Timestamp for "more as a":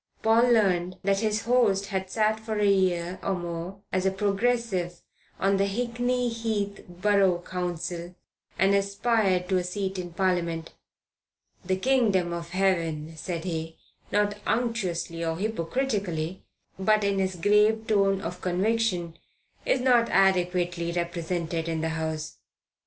3.35-4.09